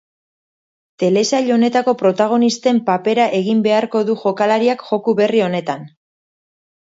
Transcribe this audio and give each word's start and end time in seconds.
Telesail 1.01 1.51
honetako 1.55 1.93
protagonisten 1.99 2.79
papera 2.87 3.27
egin 3.41 3.61
beharko 3.69 4.03
du 4.09 4.17
jokalariak 4.23 4.83
joku 4.89 5.15
berri 5.21 5.45
honetan. 5.51 5.87